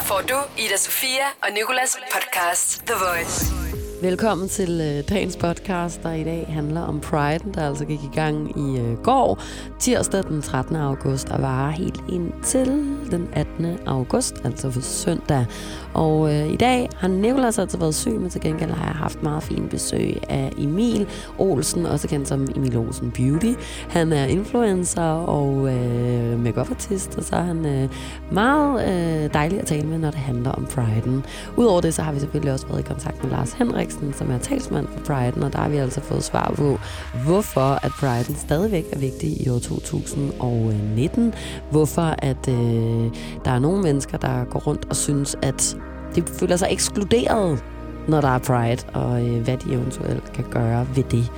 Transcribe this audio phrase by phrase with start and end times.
[0.00, 3.60] Her får du Ida Sofia og Nikolas podcast The Voice.
[4.02, 8.14] Velkommen til øh, dagens podcast, der i dag handler om Pride, der altså gik i
[8.14, 9.42] gang i øh, går,
[9.80, 10.76] tirsdag den 13.
[10.76, 12.66] august, og varer helt indtil
[13.10, 13.78] den 18.
[13.86, 15.46] august, altså for søndag.
[15.94, 19.22] Og øh, i dag har Nicolas altså været syg, men til gengæld har jeg haft
[19.22, 21.06] meget fin besøg af Emil
[21.38, 23.52] Olsen, også kendt som Emil Olsen Beauty.
[23.88, 27.88] Han er influencer og øh, makeup artist, og så er han øh,
[28.30, 31.20] meget øh, dejlig at tale med, når det handler om Pride'en.
[31.56, 34.38] Udover det, så har vi selvfølgelig også været i kontakt med Lars Henriksen, som er
[34.38, 36.78] talsmand for Pride'en, og der har vi altså fået svar på,
[37.24, 41.34] hvorfor at Pride'en stadigvæk er vigtig i år 2019.
[41.70, 43.10] Hvorfor at øh,
[43.44, 45.76] der er nogle mennesker, der går rundt og synes, at
[46.14, 47.64] de føler sig ekskluderet,
[48.08, 51.30] når der er Pride, og øh, hvad de eventuelt kan gøre ved det.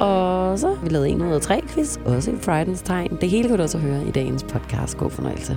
[0.00, 3.18] Og så har vi lavet en ud af tre quiz, også i Pride's tegn.
[3.20, 4.96] Det hele kan du også høre i dagens podcast.
[4.96, 5.52] God fornøjelse.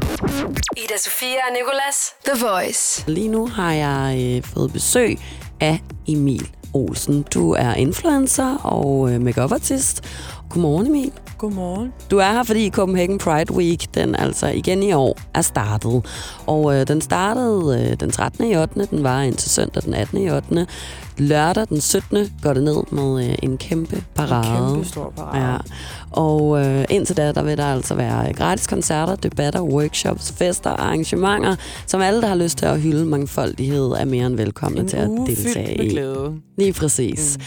[0.78, 3.04] Ida Sofia og Nikolas The Voice.
[3.08, 5.18] Lige nu har jeg øh, fået besøg
[5.60, 7.26] af Emil Olsen.
[7.34, 10.04] Du er influencer og øh, makeup artist.
[10.50, 11.12] Godmorgen Emil.
[11.38, 11.94] Godmorgen.
[12.12, 16.06] Du er her, fordi Copenhagen Pride Week, den altså igen i år, er startet.
[16.46, 18.46] Og øh, den startede øh, den 13.
[18.52, 18.88] i 8.
[18.92, 20.18] Den var indtil søndag den 18.
[20.18, 20.68] i 8.
[21.18, 22.34] Lørdag den 17.
[22.44, 24.68] går det ned med øh, en kæmpe parade.
[24.68, 25.52] En kæmpe stor parade.
[25.52, 25.58] Ja.
[26.12, 30.86] Og øh, indtil da, der vil der altså være gratis koncerter, debatter, workshops, fester og
[30.86, 31.56] arrangementer,
[31.88, 34.98] som alle, der har lyst til at hylde mangfoldighed, er mere end velkomne en til
[34.98, 35.90] at deltage i.
[35.90, 36.34] glæde.
[36.58, 37.38] Lige præcis.
[37.38, 37.44] Mm.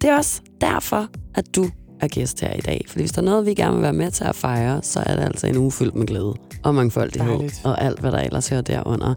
[0.00, 1.70] Det er også derfor, at du
[2.04, 2.84] er gæst her i dag.
[2.88, 5.16] Fordi hvis der er noget, vi gerne vil være med til at fejre, så er
[5.16, 7.32] det altså en uge fyldt med glæde og mangfoldighed.
[7.32, 7.60] Dejligt.
[7.64, 9.14] Og alt, hvad der ellers hører derunder.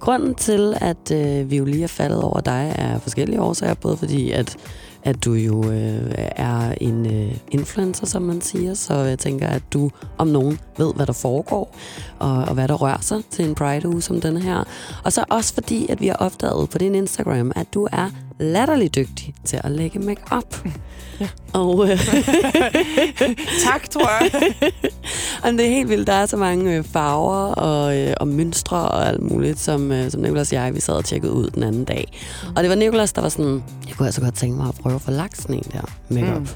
[0.00, 3.74] Grunden til, at øh, vi jo lige er faldet over dig, er forskellige årsager.
[3.74, 4.56] Både fordi, at
[5.02, 9.62] at du jo øh, er en øh, influencer, som man siger, så jeg tænker, at
[9.72, 11.76] du om nogen ved, hvad der foregår,
[12.18, 14.64] og, og hvad der rører sig til en Pride-uge som denne her.
[15.04, 18.94] Og så også fordi, at vi har opdaget på din Instagram, at du er latterlig
[18.94, 20.68] dygtig til at lægge make-up.
[21.20, 21.28] Ja.
[21.52, 21.98] Og, øh,
[23.64, 24.30] Tak, tror jeg.
[25.58, 26.06] det er helt vildt.
[26.06, 30.10] Der er så mange øh, farver og, øh, og mønstre og alt muligt, som, øh,
[30.10, 32.18] som Nicolas og jeg, vi sad og tjekkede ud den anden dag.
[32.56, 34.94] Og det var Nicolas, der var sådan, jeg kunne altså godt tænke mig at prøve
[34.94, 36.40] at få lagt sådan en der make-up.
[36.40, 36.46] Mm.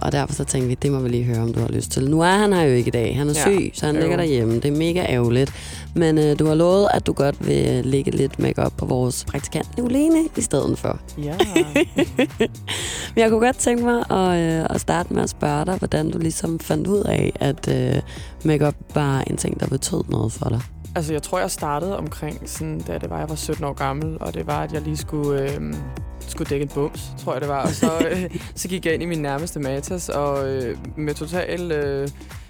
[0.00, 2.10] Og derfor så tænkte vi, det må vi lige høre, om du har lyst til.
[2.10, 3.16] Nu er han her jo ikke i dag.
[3.16, 4.00] Han er Ja, syg, så han øv.
[4.00, 4.54] ligger derhjemme.
[4.54, 5.52] Det er mega ærgerligt.
[5.96, 9.76] Men øh, du har lovet, at du godt vil lægge lidt makeup på vores praktikant
[9.76, 11.00] Nicoline i stedet for.
[11.18, 11.36] Ja.
[13.14, 16.10] Men jeg kunne godt tænke mig at, øh, at starte med at spørge dig, hvordan
[16.10, 18.02] du ligesom fandt ud af, at øh,
[18.44, 20.60] makeup var en ting, der betød noget for dig.
[20.96, 24.16] Altså, jeg tror, jeg startede omkring, sådan, da det var, jeg var 17 år gammel,
[24.20, 25.74] og det var, at jeg lige skulle, øh,
[26.20, 27.62] skulle dække en bums, tror jeg det var.
[27.62, 31.72] Og så, øh, så gik jeg ind i min nærmeste Matas, og øh, med total
[31.72, 32.08] øh,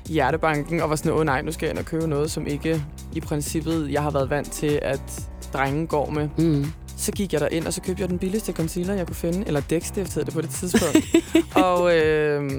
[0.08, 2.82] hjertebanken, og var sådan, åh nej, nu skal jeg ind og købe noget, som ikke
[3.14, 6.28] i princippet, jeg har været vant til, at drenge går med.
[6.38, 6.66] Mm.
[6.96, 9.46] Så gik jeg ind og så købte jeg den billigste concealer, jeg kunne finde.
[9.46, 11.06] Eller dækstift hed det på det tidspunkt.
[11.66, 12.50] og øh,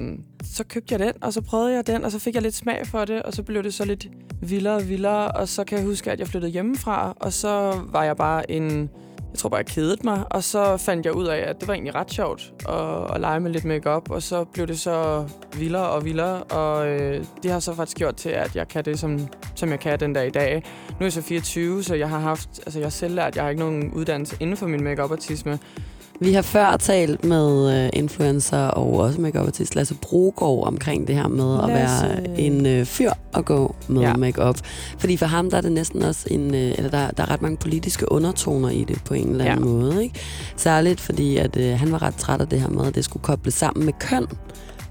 [0.44, 2.86] så købte jeg den, og så prøvede jeg den, og så fik jeg lidt smag
[2.86, 4.06] for det, og så blev det så lidt
[4.42, 5.28] vildere og vildere.
[5.28, 8.90] Og så kan jeg huske, at jeg flyttede hjemmefra, og så var jeg bare en...
[9.32, 11.74] Jeg tror bare, jeg kedede mig, og så fandt jeg ud af, at det var
[11.74, 15.88] egentlig ret sjovt at, at lege med lidt makeup, og så blev det så vildere
[15.88, 19.28] og vildere, og øh, det har så faktisk gjort til, at jeg kan det, som,
[19.54, 20.62] som jeg kan den dag i dag.
[20.90, 23.44] Nu er jeg så 24, så jeg har haft, altså jeg har selv lært, jeg
[23.44, 25.58] har ikke nogen uddannelse inden for min makeup artisme
[26.20, 31.14] vi har før talt med øh, influencer og også makeup artist Lasse Brogaard omkring det
[31.14, 32.06] her med at Lasse.
[32.08, 34.16] være en øh, fyr at gå med ja.
[34.16, 34.56] Makeup.
[34.98, 37.42] Fordi for ham der er det næsten også en, øh, eller der, der er ret
[37.42, 39.72] mange politiske undertoner i det på en eller anden Ja.
[39.72, 40.02] måde.
[40.02, 40.14] Ikke?
[40.56, 43.22] Særligt fordi, at øh, han var ret træt af det her med, at det skulle
[43.22, 44.26] kobles sammen med køn.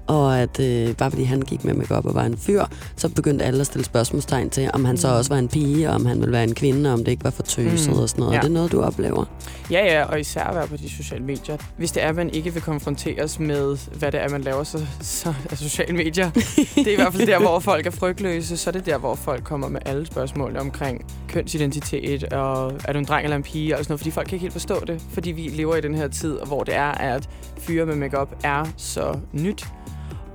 [0.08, 2.64] Og at øh, bare fordi han gik med makeup og var en fyr,
[2.96, 5.14] så begyndte alle at stille spørgsmålstegn til, om han så Mm.
[5.14, 7.24] også var en pige, og om han ville være en kvinde, og om det ikke
[7.24, 7.98] var for tøset Mm.
[8.02, 8.32] og sådan noget.
[8.32, 8.38] Ja.
[8.38, 9.24] Er det noget, du oplever?
[9.70, 11.56] Ja, ja, og især at være på de sociale medier.
[11.76, 14.78] Hvis det er, at man ikke vil konfronteres med, hvad det er, man laver så,
[15.00, 16.30] så af sociale medier,
[16.74, 19.14] det er i hvert fald der, hvor folk er frygtløse, så er det der, hvor
[19.14, 23.74] folk kommer med alle spørgsmål omkring kønsidentitet, og er du en dreng eller en pige,
[23.78, 25.94] og sådan noget, fordi folk kan ikke helt forstå det, fordi vi lever i den
[25.94, 27.28] her tid, hvor det er, at
[27.58, 29.64] fyre med makeup er så nyt,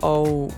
[0.03, 0.51] og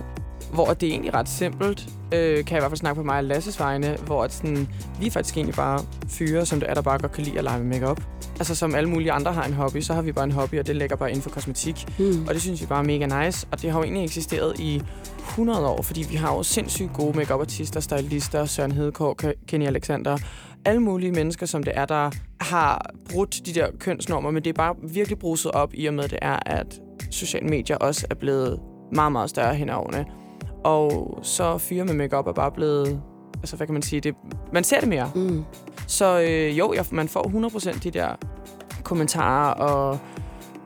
[0.52, 3.18] hvor det er egentlig ret simpelt, øh, kan jeg i hvert fald snakke på mig
[3.18, 4.68] og Lasses vegne, hvor at sådan,
[5.00, 7.58] vi faktisk egentlig bare fyre, som det er, der bare godt kan lide at lege
[7.58, 8.00] med makeup.
[8.38, 10.66] Altså som alle mulige andre har en hobby, så har vi bare en hobby, og
[10.66, 11.84] det ligger bare inden for kosmetik.
[11.98, 12.26] Hmm.
[12.28, 14.82] Og det synes vi bare er mega nice, og det har jo egentlig eksisteret i
[15.18, 19.66] 100 år, fordi vi har jo sindssygt gode makeup artister stylister, Søren Hedegaard, Ke- Kenny
[19.66, 20.18] Alexander,
[20.64, 22.10] alle mulige mennesker, som det er, der
[22.40, 26.08] har brudt de der kønsnormer, men det er bare virkelig bruset op i og med,
[26.08, 28.60] det er, at sociale medier også er blevet
[28.92, 30.06] meget, meget større hen årene.
[30.64, 33.02] Og så fyre med makeup er bare blevet
[33.42, 34.14] altså hvad kan man sige, det,
[34.52, 35.10] man ser det mere.
[35.14, 35.44] Mm.
[35.86, 38.08] Så øh, jo, jeg, man får 100% de der
[38.84, 39.98] kommentarer, og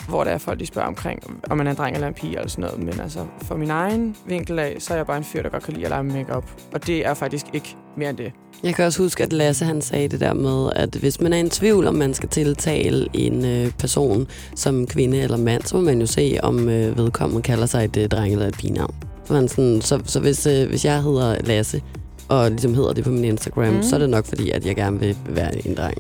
[0.09, 2.37] hvor der er folk, de spørger omkring, om man er en dreng eller en pige
[2.37, 2.79] eller sådan noget.
[2.79, 5.63] Men altså, for min egen vinkel af, så er jeg bare en fyr, der godt
[5.63, 6.51] kan lide at lege med makeup.
[6.75, 8.33] Og det er faktisk ikke mere end det.
[8.63, 11.45] Jeg kan også huske, at Lasse han sagde det der med, at hvis man er
[11.45, 14.27] i tvivl, om man skal tiltale en øh, person
[14.57, 17.97] som kvinde eller mand, så må man jo se, om øh, vedkommende kalder sig et
[17.97, 18.95] øh, dreng eller et pigenavn.
[19.25, 21.83] Så, man sådan, så, så hvis, øh, hvis jeg hedder Lasse,
[22.31, 23.75] og ligesom hedder det på min Instagram, Mm.
[23.77, 23.83] mm.
[23.83, 25.95] så er det nok fordi, at jeg gerne vil være en dreng.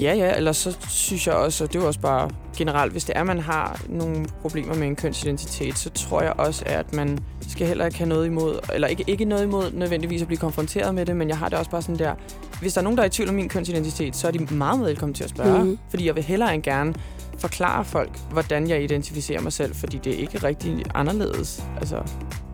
[0.00, 3.16] Ja, ja, eller så synes jeg også, og det er også bare generelt, hvis det
[3.16, 7.18] er, man har nogle problemer med en kønsidentitet, så tror jeg også, at man
[7.48, 10.94] skal heller ikke have noget imod, eller ikke, ikke noget imod nødvendigvis at blive konfronteret
[10.94, 12.14] med det, men jeg har det også bare sådan der,
[12.60, 14.80] hvis der er nogen, der er i tvivl om min kønsidentitet, så er de meget
[14.80, 15.78] velkommen til at spørge, Mhm.
[15.90, 16.94] fordi jeg vil hellere end gerne
[17.38, 21.62] forklare folk, hvordan jeg identificerer mig selv, fordi det er ikke rigtig anderledes.
[21.80, 21.96] Altså,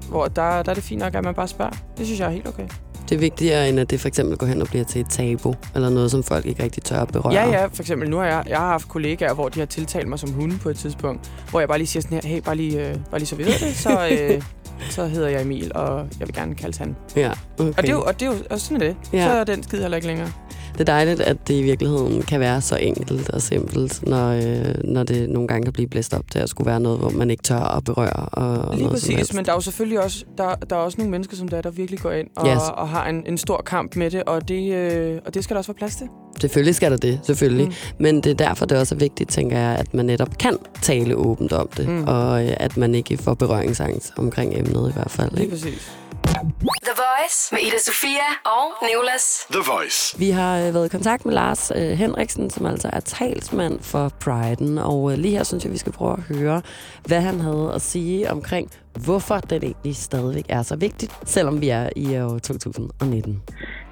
[0.09, 1.73] hvor der, der er det fint nok, at man bare spørger.
[1.99, 2.67] Det synes jeg er helt okay.
[3.09, 5.55] Det er vigtigere, end at det for eksempel går hen og bliver til et tabu,
[5.75, 7.33] eller noget, som folk ikke rigtig tør at berøre.
[7.33, 10.09] Ja, ja, for eksempel nu har jeg, jeg har haft kollegaer, hvor de har tiltalt
[10.09, 12.57] mig som hunde på et tidspunkt, hvor jeg bare lige siger sådan her, hey, bare
[12.57, 14.43] lige, øh, bare lige så vi ved det, så, øh,
[14.91, 16.97] så hedder jeg Emil, og jeg vil gerne kaldes han.
[17.17, 17.69] ja okay.
[17.77, 18.97] Og det er jo, og det er jo og sådan er det.
[19.13, 19.27] Ja.
[19.27, 20.33] Så er den skid heller ikke længere.
[20.73, 24.75] Det er dejligt, at det i virkeligheden kan være så enkelt og simpelt, når, øh,
[24.85, 27.31] når det nogle gange kan blive blæst op til at skulle være noget, hvor man
[27.31, 28.13] ikke tør at berøre.
[28.33, 30.99] Og, og Lige noget præcis, men der er jo selvfølgelig også, der, der er også
[30.99, 32.63] nogle mennesker som der, der virkelig går ind og, Yes.
[32.77, 35.59] og har en, en stor kamp med det, og det, øh, og det skal der
[35.59, 36.07] også være plads til.
[36.41, 37.67] Selvfølgelig skal der det, selvfølgelig.
[37.67, 37.73] Mm.
[37.99, 41.17] Men det er derfor, det også er vigtigt, tænker jeg, at man netop kan tale
[41.17, 42.05] åbent om det, mm.
[42.07, 45.31] og øh, at man ikke får berøringsangst omkring emnet i hvert fald.
[45.31, 45.57] Lige Ikke?
[45.57, 45.93] præcis.
[46.39, 49.47] The Voice med Ida Sofia og Nicolas.
[49.51, 50.19] The Voice.
[50.19, 54.13] Vi har øh, været i kontakt med Lars øh, Henriksen, som altså er talsmand for
[54.21, 56.63] Priden, og øh, lige her synes jeg, vi skal prøve at høre,
[57.07, 58.71] hvad han havde at sige omkring,
[59.05, 63.43] hvorfor den egentlig stadigvæk er så vigtigt, selvom vi er i år 2019.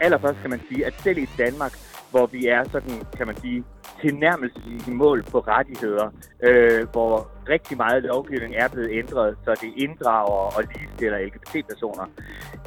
[0.00, 1.72] allerførst kan man sige, at selv i Danmark,
[2.10, 3.64] hvor vi er sådan, kan man sige,
[4.00, 6.08] tilnærmelse i mål på rettigheder,
[6.42, 12.06] øh, hvor rigtig meget lovgivning er blevet ændret, så det inddrager og ligestiller LGBT-personer,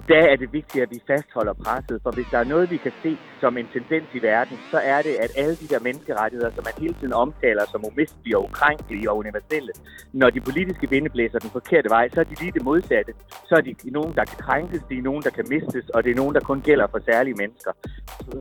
[0.07, 2.93] der er det vigtigt, at vi fastholder presset, for hvis der er noget, vi kan
[3.03, 6.63] se som en tendens i verden, så er det, at alle de der menneskerettigheder, som
[6.67, 9.71] man hele tiden omtaler som umistelige og ukrænkelige og universelle,
[10.13, 13.13] når de politiske vinde blæser den forkerte vej, så er de lige det modsatte.
[13.49, 16.11] Så er de nogen, der kan krænkes, de er nogen, der kan mistes, og det
[16.11, 17.71] er nogen, der kun gælder for særlige mennesker.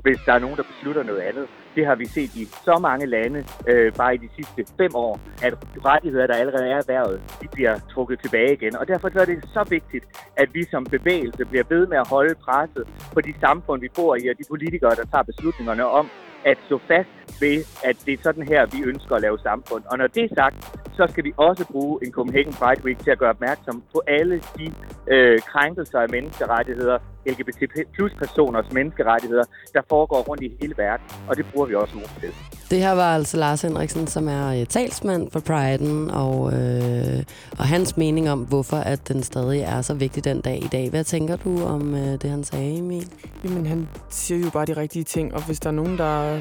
[0.02, 1.46] Hvis der er nogen, der beslutter noget andet.
[1.74, 5.20] Det har vi set i så mange lande, øh, bare i de sidste fem år,
[5.42, 5.54] at
[5.84, 8.76] rettigheder, der allerede er erhvervet, de bliver trukket tilbage igen.
[8.76, 10.04] Og derfor så er det så vigtigt,
[10.36, 12.84] at vi som bevægelse bliver ved med at holde presset
[13.14, 16.10] på de samfund, vi bor i, og de politikere, der tager beslutningerne om
[16.44, 19.82] at stå fast ved, at det er sådan her, vi ønsker at lave samfund.
[19.90, 23.10] Og når det er sagt, så skal vi også bruge en Copenhagen Pride Week til
[23.10, 24.66] at gøre opmærksom på alle de
[25.14, 27.60] øh, krænkelser af menneskerettigheder, LGBT
[27.94, 31.06] plus personers menneskerettigheder, der foregår rundt i hele verden.
[31.28, 32.32] Og det bruger vi også ugen til.
[32.70, 37.22] Det her var altså Lars Henriksen, som er øh, talsmand for Priden, og, øh,
[37.58, 40.90] og hans mening om, hvorfor at den stadig er så vigtig den dag i dag.
[40.90, 43.12] Hvad tænker du om øh, det, han sagde, Emil?
[43.44, 46.40] Jamen, han siger jo bare de rigtige ting, og hvis der er nogen, der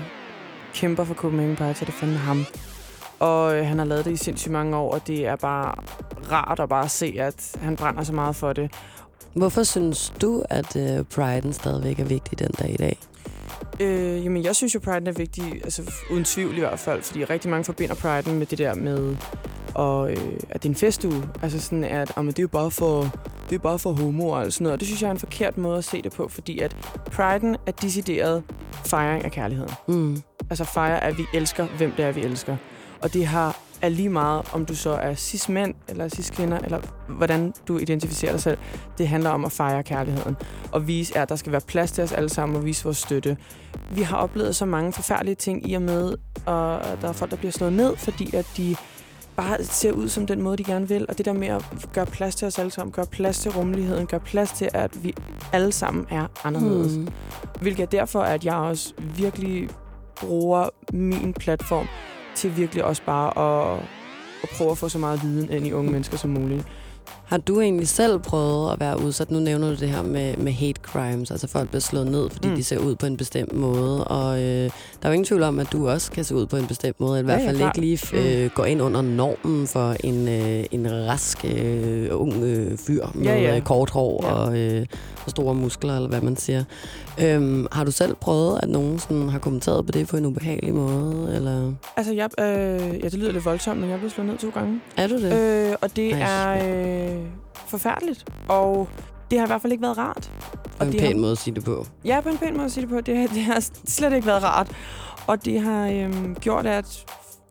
[0.73, 2.45] kæmper for Copenhagen Pride, så er det fandme ham.
[3.19, 5.75] Og øh, han har lavet det i sindssygt mange år, og det er bare
[6.31, 8.71] rart at bare se, at han brænder så meget for det.
[9.33, 12.97] Hvorfor synes du, at øh, Priden stadigvæk er vigtig den dag i dag?
[13.79, 17.23] Øh, jamen, jeg synes jo, Pride er vigtig, altså uden tvivl i hvert fald, fordi
[17.23, 19.15] rigtig mange forbinder Pride med det der med,
[19.73, 20.17] og, øh,
[20.49, 21.23] at det er en festuge.
[21.41, 23.01] Altså sådan, at oh, men det er jo bare for,
[23.49, 24.73] det er bare for homo og sådan noget.
[24.73, 26.77] Og det synes jeg er en forkert måde at se det på, fordi at
[27.09, 28.43] Pride'en er decideret
[28.85, 29.71] fejring af kærligheden.
[29.87, 30.21] Mm.
[30.49, 32.57] Altså fejre, at vi elsker, hvem det er, vi elsker.
[33.01, 37.53] Og det har er lige meget, om du så er cis-mænd eller cis-kvinder, eller hvordan
[37.67, 38.57] du identificerer dig selv.
[38.97, 40.35] Det handler om at fejre kærligheden.
[40.71, 43.37] Og vise, at der skal være plads til os alle sammen og vise vores støtte.
[43.91, 46.13] Vi har oplevet så mange forfærdelige ting i og med,
[46.45, 48.75] og der er folk, der bliver slået ned, fordi at de
[49.35, 51.05] bare ser ud som den måde, de gerne vil.
[51.09, 54.07] Og det der med at gøre plads til os alle sammen, gøre plads til rummeligheden,
[54.07, 55.13] gøre plads til, at vi
[55.53, 56.97] alle sammen er anderledes.
[56.97, 57.07] Mm.
[57.61, 59.69] Hvilket er derfor, at jeg også virkelig
[60.15, 61.87] bruger min platform
[62.37, 63.79] til virkelig også bare at,
[64.43, 66.67] at prøve at få så meget viden ind i unge mennesker som muligt.
[67.27, 69.31] Har du egentlig selv prøvet at være udsat?
[69.31, 72.47] Nu nævner du det her med, med hate crimes, altså folk bliver slået ned, fordi
[72.47, 72.51] Mm.
[72.51, 72.57] mm.
[72.57, 74.03] de ser ud på en bestemt måde.
[74.03, 74.69] Og øh, der
[75.01, 77.13] er jo ingen tvivl om, at du også kan se ud på en bestemt måde,
[77.13, 77.77] i Ja, hvert ja, fald klart.
[77.77, 82.77] ikke lige øh, går ind under normen for en, øh, en rask, øh, ung øh,
[82.77, 83.55] fyr med Ja, ja.
[83.55, 84.31] øh, kort hår Ja.
[84.33, 84.85] og, øh,
[85.25, 86.63] og store muskler, eller hvad man siger.
[87.21, 90.73] Øhm, har du selv prøvet, at nogen sådan, har kommenteret på det på en ubehagelig
[90.73, 91.35] måde?
[91.35, 92.45] Eller Altså, jeg, øh,
[93.03, 94.79] ja, det lyder lidt voldsomt, men jeg blevet slået ned to gange.
[94.97, 95.33] er du det?
[95.69, 97.16] Øh, og det Ej, er øh,
[97.67, 98.25] forfærdeligt.
[98.47, 98.89] Og
[99.31, 100.31] det har i hvert fald ikke været rart.
[100.79, 101.85] Og en pæn har, måde at sige det på.
[102.05, 103.01] Ja, på en pæn måde at sige det på.
[103.01, 104.71] Det, det har slet ikke været rart.
[105.27, 107.05] Og det har øhm, gjort, at,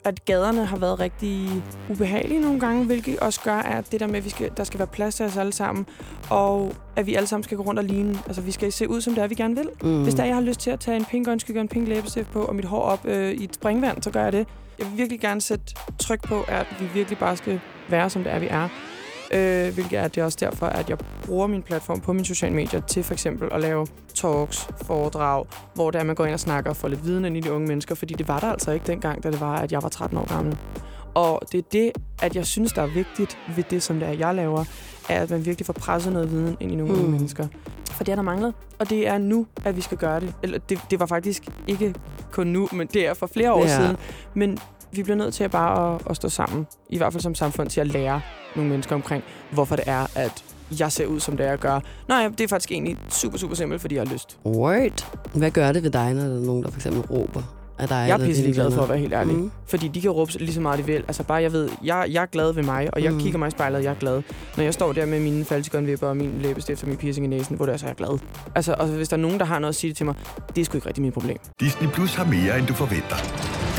[0.04, 4.16] at gaderne har været rigtig ubehagelige nogle gange, hvilket også gør, at det der med,
[4.16, 5.86] at vi skal, der skal være plads til os alle sammen,
[6.30, 8.18] og at vi alle sammen skal gå rundt og ligne.
[8.26, 9.68] Altså, vi skal se ud, som det er, vi gerne vil.
[9.82, 10.02] Mm.
[10.02, 12.30] Hvis der jeg har lyst til at tage en pink øjenskygge og en pink læbestift
[12.30, 14.46] på, og mit hår op øh, i et springvand, så gør jeg det.
[14.78, 15.64] Jeg vil virkelig gerne sætte
[15.98, 18.68] tryk på, at vi virkelig bare skal være, som det er, vi er.
[19.32, 22.54] Øh, hvilket er det er også derfor, at jeg bruger min platform på mine sociale
[22.54, 26.70] medier til for eksempel at lave talks, foredrag, hvor der man går ind og snakker
[26.70, 28.86] og får lidt viden ind i de unge mennesker, fordi det var der altså ikke
[28.86, 30.56] dengang, da det var, at jeg var 13 år gammel.
[31.14, 31.92] Og det er det,
[32.22, 34.64] at jeg synes, der er vigtigt ved det, som det er, jeg laver,
[35.08, 36.98] er, at man virkelig får presset noget viden ind i nogle mm.
[36.98, 37.46] unge mennesker.
[37.90, 40.34] For det er der manglet, og det er nu, at vi skal gøre det.
[40.42, 41.94] Eller det, det var faktisk ikke
[42.32, 43.76] kun nu, men det er for flere år Ja.
[43.76, 43.96] siden.
[44.34, 44.58] Men
[44.92, 47.70] vi bliver nødt til at bare at, at stå sammen, i hvert fald som samfund,
[47.70, 48.20] til at lære
[48.56, 50.44] nogle mennesker omkring, hvorfor det er, at
[50.78, 51.80] jeg ser ud, som det er, jeg gør.
[52.08, 54.38] Nej, det er faktisk egentlig super, super simpelt, fordi jeg har lyst.
[54.44, 55.16] Word.
[55.34, 58.04] Hvad gør det ved dig, når der er nogen, der for eksempel råber af dig?
[58.08, 59.34] Jeg er pisselig glad for at være helt ærlig.
[59.36, 59.50] Mm.
[59.66, 60.94] Fordi de kan råbe lige så meget, de vil.
[61.08, 63.20] Altså bare, jeg ved, jeg, jeg er glad ved mig, og jeg Mm.
[63.20, 64.22] kigger mig i spejlet, og jeg er glad.
[64.56, 67.56] Når jeg står der med mine falsikonvipper og min læbestift og min piercing i næsen,
[67.56, 68.18] hvor det er, så er jeg glad.
[68.54, 70.14] Altså, og hvis der er nogen, der har noget at sige det til mig,
[70.54, 71.36] det er sgu ikke rigtig mit problem.
[71.60, 73.16] Disney Plus har mere, end du forventer.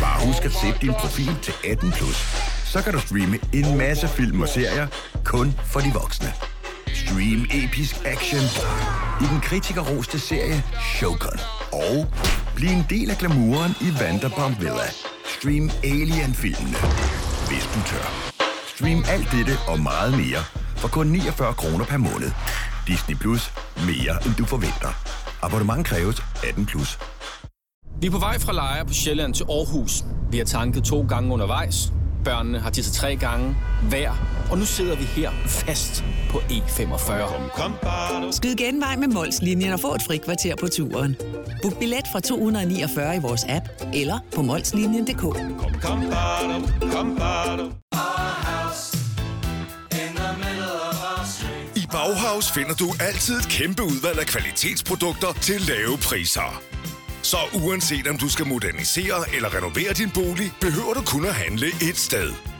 [0.01, 2.17] Bare husk at sætte din profil til 18 plus.
[2.65, 4.87] Så kan du streame en masse film og serier
[5.23, 6.27] kun for de voksne.
[6.93, 8.41] Stream episk action
[9.21, 10.63] i den kritikerroste serie
[10.97, 11.39] Shogun.
[11.73, 12.05] Og
[12.57, 14.87] bliv en del af glamouren i Vanderpump Villa.
[15.35, 16.79] Stream Alien-filmene,
[17.49, 18.07] hvis du tør.
[18.75, 20.41] Stream alt dette og meget mere
[20.81, 22.31] for kun 49 kroner per måned.
[22.87, 23.53] Disney Plus.
[23.89, 24.91] Mere end du forventer.
[25.41, 26.99] Abonnement kræves 18 plus.
[28.01, 30.03] Vi er på vej fra Lejre på Sjælland til Aarhus.
[30.31, 31.93] Vi har tanket to gange undervejs.
[32.23, 33.55] Børnene har tisset tre gange
[33.89, 34.36] hver.
[34.51, 38.31] Og nu sidder vi her fast på E45.
[38.31, 41.15] Skyd genvej med Molslinjen og få et fri kvarter på turen.
[41.61, 45.23] Book billet fra 249 i vores app eller på molslinjen.dk.
[51.75, 56.61] I Bauhaus finder du altid et kæmpe udvalg af kvalitetsprodukter til lave priser.
[57.21, 61.67] Så uanset om du skal modernisere eller renovere din bolig, behøver du kun at handle
[61.67, 62.56] et sted.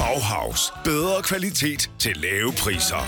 [0.00, 0.72] Bauhaus.
[0.84, 3.04] Bedre kvalitet til lave priser.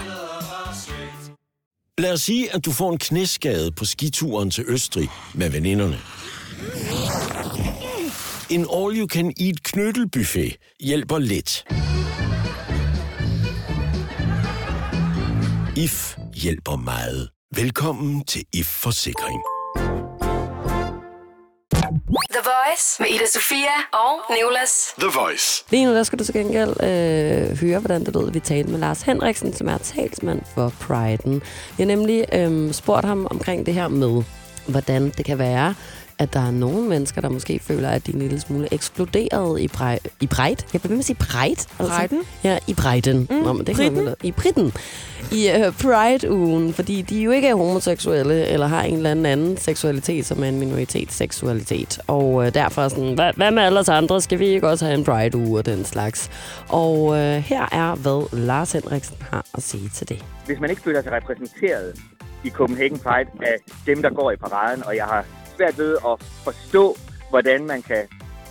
[1.99, 5.99] Lad os sige, at du får en knæskade på skituren til Østrig med veninderne.
[8.50, 11.64] En all-you-can-eat knyttelbuffet hjælper lidt.
[15.76, 17.28] IF hjælper meget.
[17.56, 19.40] Velkommen til IF Forsikring.
[22.73, 24.95] Voice med Ida Sofia og Nicolas.
[24.99, 25.64] The Voice.
[25.71, 28.79] Lige nu der skal du til gengæld øh, høre, hvordan det lød, vi talte med
[28.79, 31.41] Lars Henriksen, som er talsmand for Pride'en.
[31.79, 34.23] Har nemlig øh, spurgt ham omkring det her med,
[34.67, 35.75] hvordan det kan være,
[36.19, 39.61] at der er nogle mennesker, der måske føler, at de er en lille smule eksploderet
[39.61, 40.57] i, Pride, i Pride.
[40.73, 41.61] Jeg bliver med at sige Pride.
[41.81, 42.26] Pride'en?
[42.45, 43.17] Ja, i Pride'en.
[43.17, 44.73] Mm, Nå, men det kan man I Britten.
[45.34, 49.56] I øh, Pride-ugen, fordi de jo ikke er homoseksuelle, eller har en eller anden anden
[49.56, 51.98] seksualitet, som er en minoritetsseksualitet.
[52.06, 54.20] Og øh, derfor sådan, hvad, hvad med alle os andre?
[54.20, 56.30] Skal vi ikke også have en Pride-uge og den slags?
[56.68, 60.24] Og øh, her er, hvad Lars Henriksen har at sige til det.
[60.46, 62.00] hvis man ikke føler sig repræsenteret
[62.44, 65.24] i Copenhagen Pride af dem, der går i paraden, og jeg har
[65.56, 66.96] svært ved at forstå,
[67.30, 68.02] hvordan man kan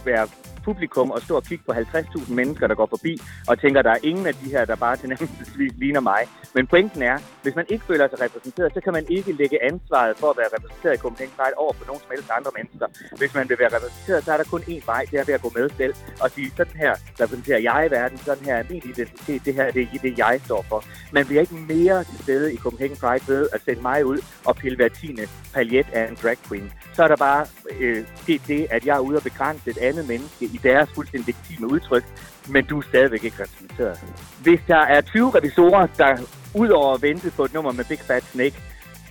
[0.06, 0.28] være
[0.66, 4.02] publikum og stå og kigge på 50.000 mennesker, der går forbi, og tænker, der er
[4.04, 6.22] ingen af de her, der bare tilnærmelsesvis ligner mig.
[6.56, 10.18] Men pointen er, hvis man ikke føler sig repræsenteret, så kan man ikke lægge ansvaret
[10.18, 12.88] for at være repræsenteret i Copenhagen Pride over på nogen som helst andre mennesker.
[13.18, 15.42] Hvis man vil være repræsenteret, så er der kun én vej, det er ved at
[15.42, 18.82] gå med selv og sige, sådan her repræsenterer jeg i verden, sådan her er min
[18.92, 20.84] identitet, det her det er det, jeg står for.
[21.12, 24.56] Man bliver ikke mere til stede i Copenhagen Pride ved at sende mig ud og
[24.56, 26.72] pille hver tiende paljet af en drag queen.
[26.94, 27.46] Så er der bare
[27.80, 31.36] øh, sket det, at jeg er ude og begrænse et andet menneske i deres fuldstændig
[31.36, 32.04] legitime udtryk,
[32.50, 34.00] men du er stadigvæk ikke repræsenteret.
[34.44, 36.18] Hvis der er 20 revisorer, der
[36.56, 38.56] udover at vente på et nummer med Big Fat Snake,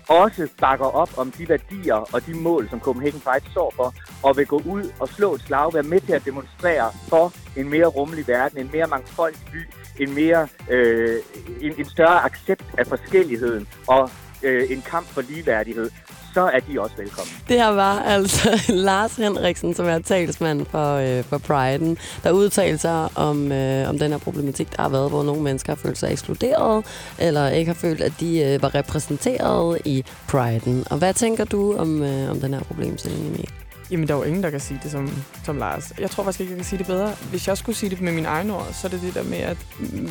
[0.08, 4.36] også bakker op om de værdier og de mål, som Copenhagen Pride står for, og
[4.36, 7.86] vil gå ud og slå et slag, være med til at demonstrere for en mere
[7.86, 9.68] rummelig verden, en mere mangfoldig by,
[10.02, 11.16] en mere øh,
[11.60, 14.10] en, en større accept af forskelligheden og
[14.42, 15.90] øh, en kamp for ligeværdighed,
[16.34, 17.30] så er de også velkomne.
[17.48, 22.78] Det her var altså Lars Henriksen, som er talsmand for, øh, for Pride'en, der udtalte
[22.78, 25.98] sig om, øh, om den her problematik, der har været, hvor nogle mennesker har følt
[25.98, 26.84] sig ekskluderet,
[27.18, 30.84] eller ikke har følt, at de øh, var repræsenteret i Pride'en.
[30.90, 33.48] Og hvad tænker du om, øh, om den her problemstilling, Emil?
[33.90, 35.10] Jamen, der er jo ingen, der kan sige det som,
[35.44, 35.92] som Lars.
[35.98, 37.14] Jeg tror faktisk ikke, jeg kan sige det bedre.
[37.30, 39.38] Hvis jeg skulle sige det med mine egne ord, så er det det der med,
[39.38, 39.56] at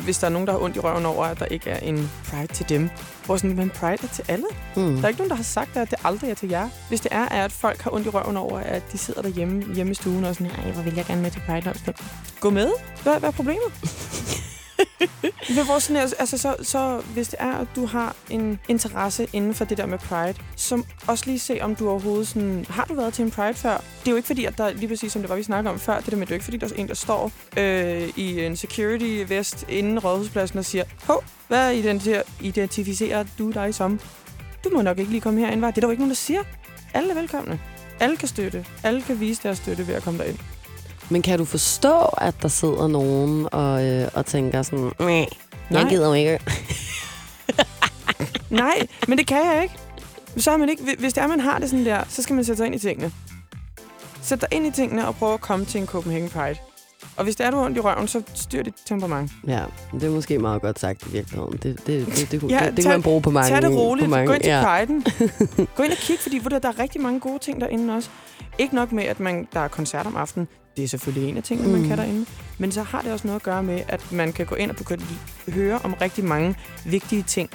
[0.04, 2.10] hvis der er nogen, der har ondt i røven over, at der ikke er en
[2.24, 2.90] pride til dem,
[3.26, 4.44] hvor sådan, men pride er til alle.
[4.76, 4.96] Mm.
[4.96, 6.68] Der er ikke nogen, der har sagt, at det aldrig er til jer.
[6.88, 9.74] Hvis det er, er at folk har ondt i røven over, at de sidder derhjemme
[9.74, 11.74] hjemme i stuen og sådan, nej, hvor vil jeg gerne med til Pride
[12.40, 12.68] Gå med.
[13.02, 13.72] Hvad, hvad er problemet?
[15.56, 19.54] Men hvor sådan, altså, så, så hvis det er, at du har en interesse inden
[19.54, 22.66] for det der med Pride, så også lige se, om du overhovedet sådan...
[22.68, 23.76] Har du været til en Pride før?
[23.76, 25.78] Det er jo ikke fordi, at der lige præcis, som det var, vi snakkede om
[25.78, 28.08] før, det der med, det er jo ikke fordi, der er en, der står øh,
[28.16, 34.00] i en security vest inden rådhuspladsen og siger, hov, hvad identificerer, identificerer du dig som?
[34.64, 35.70] Du må nok ikke lige komme herind, var.
[35.70, 36.40] Det er der jo ikke nogen, der siger.
[36.94, 37.60] Alle er velkomne.
[38.00, 38.66] Alle kan støtte.
[38.82, 40.38] Alle kan vise deres støtte ved at komme derind.
[41.10, 45.26] Men kan du forstå, at der sidder nogen og, øh, og tænker sådan, nej,
[45.70, 46.38] jeg gider jo ikke.
[48.50, 49.74] Nej, men det kan jeg ikke.
[50.36, 50.82] Så har man ikke.
[50.98, 52.78] Hvis det er, man har det sådan der, så skal man sætte sig ind i
[52.78, 53.12] tingene.
[54.22, 56.56] Sæt dig ind i tingene og prøv at komme til en Copenhagen Pride.
[57.16, 59.30] Og hvis det er, du ondt i røven, så styr dit temperament.
[59.46, 59.62] Ja,
[59.92, 61.52] det er måske meget godt sagt i virkeligheden.
[61.52, 63.62] Det, det, det, det, det, Ja, det, det tag- kan man bruge på mange Tag
[63.62, 64.10] det roligt.
[64.10, 64.82] Mange, Gå ind til ja.
[64.84, 65.02] Pride'en.
[65.76, 68.08] Gå ind og kig, fordi der er rigtig mange gode ting derinde også.
[68.58, 70.48] Ikke nok med, at man, der er koncert om aftenen.
[70.76, 71.72] Det er selvfølgelig en af tingene, mm.
[71.72, 71.88] man Mm.
[71.88, 72.26] kan derinde.
[72.58, 74.78] Men så har det også noget at gøre med, at man kan gå ind og
[74.78, 75.00] du kan
[75.48, 77.50] høre om rigtig mange vigtige ting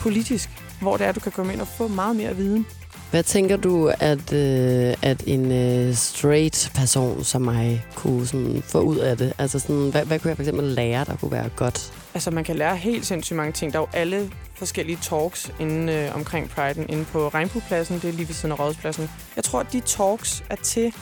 [0.00, 0.50] politisk.
[0.80, 2.66] Hvor det er, at du kan komme ind og få meget mere viden.
[3.10, 8.80] Hvad tænker du, at, øh, at en øh, straight person som mig kunne sådan, få
[8.80, 9.32] ud af det?
[9.38, 11.92] Altså sådan, hvad, hvad kunne jeg for eksempel lære, der kunne være godt?
[12.14, 13.72] Altså, man kan lære helt sindssygt mange ting.
[13.72, 17.96] Der er jo alle forskellige talks inde, øh, omkring Pride'en inde på Regnbuepladsen.
[17.96, 19.10] Det er lige ved siden af Rådhuspladsen.
[19.36, 20.94] Jeg tror, at de talks er til,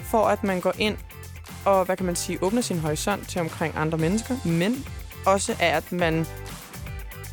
[0.00, 0.96] for at man går ind
[1.64, 4.36] og, hvad kan man sige, åbner sin horisont til omkring andre mennesker.
[4.44, 4.84] Men
[5.26, 6.26] også er, at man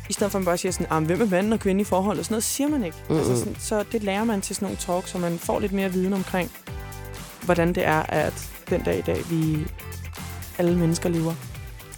[0.08, 1.84] i stedet for at man bare siger sådan, ah, hvem er manden og kvinden i
[1.84, 2.24] forholdet?
[2.24, 2.96] Sådan noget siger man ikke.
[3.08, 3.18] Mm-mm.
[3.18, 5.92] Altså sådan, så det lærer man til sådan nogle talks, så man får lidt mere
[5.92, 6.50] viden omkring,
[7.42, 9.66] hvordan det er, at den dag i dag, vi
[10.58, 11.34] alle mennesker lever.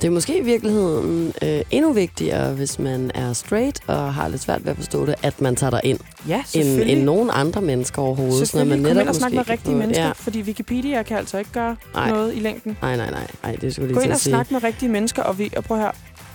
[0.01, 4.43] Det er måske i virkeligheden øh, endnu vigtigere, hvis man er straight og har lidt
[4.43, 5.99] svært ved at forstå det, at man tager dig ind,
[6.29, 6.93] Ja, end, selvfølgelig.
[6.97, 8.35] end nogen andre mennesker overhovedet.
[8.35, 10.13] sådan at Selvfølgelig, kom ind og snak med rigtige mennesker, Ja.
[10.13, 12.11] fordi Wikipedia kan altså ikke gøre Nej.
[12.11, 12.77] noget i længden.
[12.83, 13.27] Nej, nej, nej.
[13.43, 14.31] nej det skulle Gå ind og at sige.
[14.33, 15.91] snak med rigtige mennesker, og, vi, og prøv her.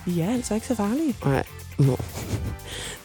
[0.06, 1.16] Vi er altså ikke så farlige.
[1.26, 1.44] Nej.
[1.80, 1.98] Nå.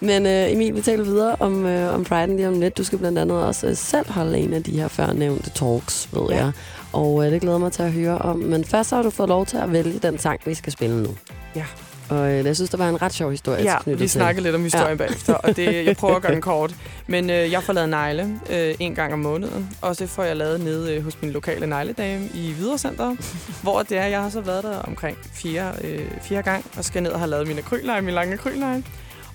[0.00, 2.78] Men øh, Emil, vi taler videre om, øh, om Pride'en lige om lidt.
[2.78, 6.22] Du skal blandt andet også øh, selv holde en af de her førnævnte talks, ved
[6.30, 6.36] Ja.
[6.36, 6.52] jeg.
[6.92, 8.36] Og øh, det glæder mig til at høre om.
[8.38, 11.02] Men først så har du fået lov til at vælge den sang, vi skal spille
[11.02, 11.08] nu.
[11.56, 11.64] Ja.
[12.08, 14.10] Og øh, jeg synes, der var en ret sjov historie Ja, knyttet vi til.
[14.10, 15.04] snakker lidt om historien Ja.
[15.06, 16.74] bagefter, og det, jeg prøver at gøre den kort.
[17.06, 20.36] Men øh, jeg får lavet negle øh, en gang om måneden, og det får jeg
[20.36, 23.16] lavet nede øh, hos min lokale negledame i Hvidercenter,
[23.62, 27.02] hvor det er, jeg har så været der omkring fire, øh, fire gang, og skal
[27.02, 28.84] ned og have lavet mine akrylnegle, min lange akrylnegle.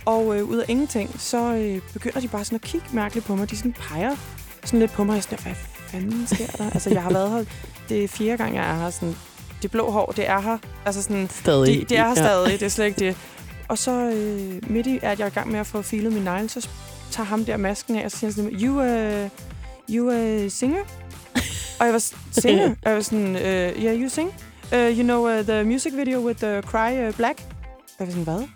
[0.05, 3.35] Og øh, ud af ingenting, så øh, begynder de bare sådan at kigge mærkeligt på
[3.35, 3.51] mig.
[3.51, 4.15] De sådan peger
[4.65, 5.53] sådan lidt på mig, og sådan, hvad
[5.87, 6.69] fanden sker der?
[6.73, 7.43] altså, jeg har været her,
[7.89, 8.89] det er fire gange, jeg er her.
[8.89, 9.15] Sådan,
[9.61, 10.57] det blå hår, det er her.
[10.85, 11.79] Altså sådan, Stadig.
[11.79, 12.15] det, det er her Ja.
[12.15, 13.15] stadig, det er slet ikke det.
[13.67, 16.23] Og så øh, midt i, at jeg er i gang med at få filet min
[16.23, 16.69] negle, så
[17.11, 19.29] tager ham der masken af, og så siger han sådan, you, uh,
[19.89, 20.79] you uh, singer?
[21.79, 22.03] og jeg var
[22.41, 22.69] singer?
[22.69, 23.41] og jeg var sådan, uh,
[23.83, 24.33] yeah, you sing?
[24.73, 27.39] Uh, you know uh, the music video with the Cry uh, Black?
[27.99, 28.47] Og jeg var sådan, hvad?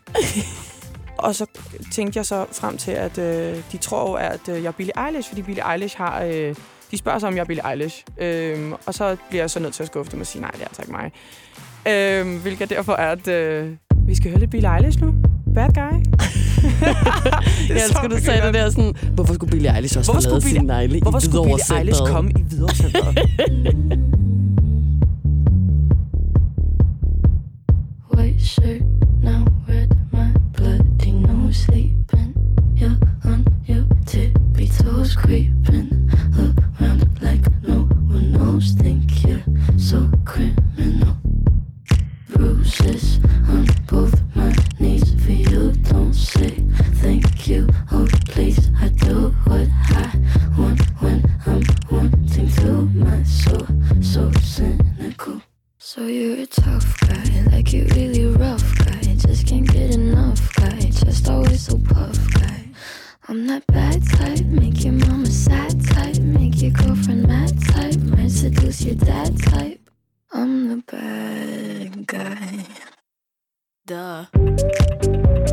[1.25, 1.45] og så
[1.91, 5.29] tænkte jeg så frem til, at øh, de tror at øh, jeg er Billie Eilish,
[5.29, 6.21] fordi Billie Eilish har...
[6.23, 6.55] Øh,
[6.95, 8.03] de spørger sig, om jeg er Billie Eilish.
[8.17, 10.61] Øhm, og så bliver jeg så nødt til at skuffe dem og sige, nej, det
[10.61, 11.11] er altså ikke mig.
[11.87, 13.69] Øhm, hvilket derfor er, at øh,
[14.07, 15.13] vi skal høre lidt Billie Eilish nu.
[15.55, 15.81] Bad guy.
[17.69, 20.65] Jeg elsker, du sagde det der sådan, hvorfor skulle Billie Eilish også Hvorfor skulle sin
[20.65, 24.04] negle Hvorfor i skulle Billie Eilish komme i Hvidovre
[74.15, 75.44] Duh.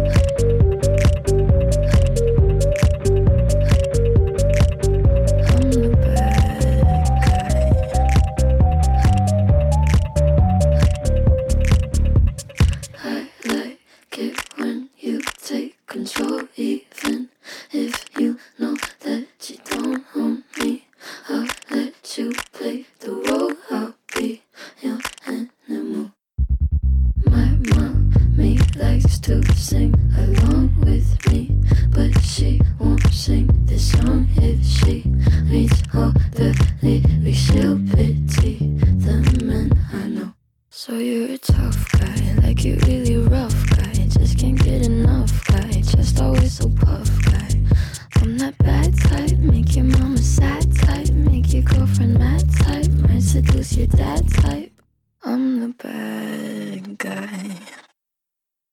[57.14, 57.59] Bad guy.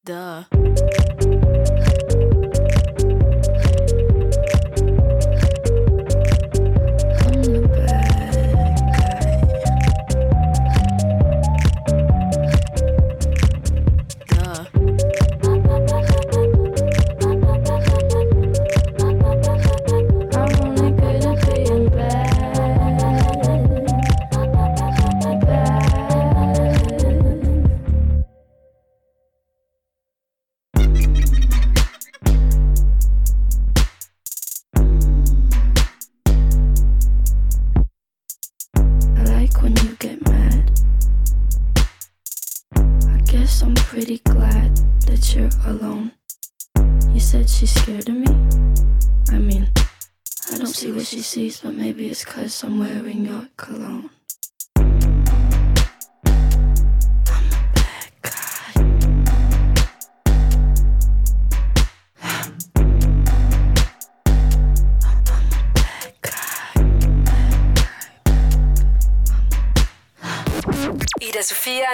[0.06, 0.99] Duh.
[51.30, 53.69] overseas, but maybe it's cause I'm wearing your clothes.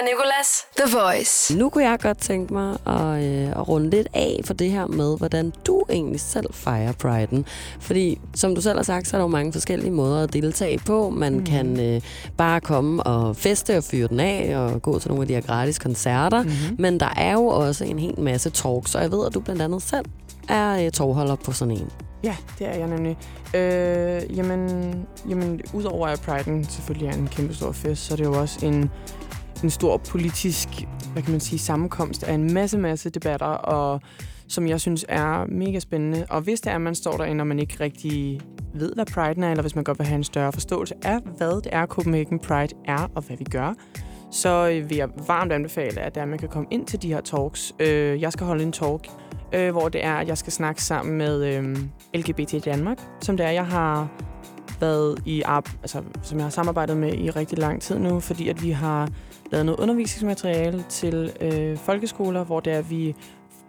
[0.00, 0.66] Og Nicolas.
[0.76, 1.56] The Voice.
[1.56, 4.86] Nu kunne jeg godt tænke mig at, øh, at runde lidt af for det her
[4.86, 7.46] med, hvordan du egentlig selv fejrer priden.
[7.80, 10.78] Fordi, som du selv har sagt, så er der jo mange forskellige måder at deltage
[10.78, 11.10] på.
[11.10, 11.44] Man mm.
[11.44, 12.00] kan øh,
[12.36, 15.40] bare komme og feste og fyre den af og gå til nogle af de her
[15.40, 16.42] gratis koncerter.
[16.42, 16.76] Mm-hmm.
[16.78, 19.62] Men der er jo også en hel masse talks, og jeg ved, at du blandt
[19.62, 20.04] andet selv
[20.48, 21.90] er øh, tovholder på sådan en.
[22.24, 23.18] Ja, det er jeg nemlig.
[23.54, 24.92] Øh, jamen,
[25.28, 28.66] jamen, udover at Pride'en selvfølgelig er en kæmpe stor fest, så er det jo også
[28.66, 28.90] en,
[29.66, 30.68] en stor politisk,
[31.12, 34.00] hvad kan man sige, sammenkomst af en masse, masse debatter, og
[34.48, 36.26] som jeg synes er mega spændende.
[36.30, 38.40] Og hvis det er, at man står derinde, og man ikke rigtig
[38.74, 41.56] ved, hvad Pride er, eller hvis man godt vil have en større forståelse af, hvad
[41.56, 43.74] det er, Copenhagen Pride er, og hvad vi gør,
[44.30, 47.02] så øh, vil jeg varmt anbefale, at, det er, at man kan komme ind til
[47.02, 47.72] de her talks.
[47.80, 49.08] Øh, jeg skal holde en talk,
[49.52, 51.74] øh, hvor det er, at jeg skal snakke sammen med
[52.14, 54.08] LGBT i Danmark, som det er, jeg har
[54.80, 55.42] været i
[55.82, 59.08] altså, som jeg har samarbejdet med i rigtig lang tid nu, fordi at vi har
[59.50, 63.14] lavet noget undervisningsmateriale til øh, folkeskoler, hvor det er, at vi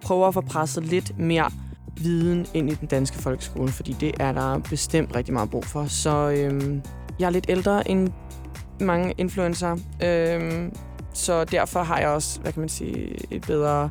[0.02, 1.52] prøver at få presset lidt mere
[1.98, 5.86] viden ind i den danske folkeskole, fordi det er der bestemt rigtig meget brug for.
[5.86, 6.76] Så øh,
[7.20, 8.10] jeg er lidt ældre end
[8.80, 10.72] mange influencer, øh,
[11.14, 13.90] så derfor har jeg også, hvad kan man sige, et bedre